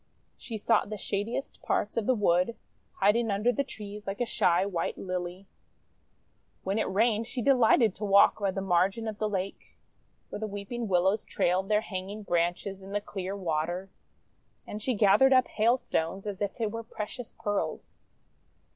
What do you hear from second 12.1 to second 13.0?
branches in the